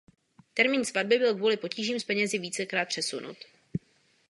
Termín 0.53 0.85
svatby 0.85 1.17
byl 1.17 1.35
kvůli 1.35 1.57
potížím 1.57 1.99
s 1.99 2.03
penězi 2.03 2.37
vícekrát 2.37 2.87
přesunut. 2.87 3.37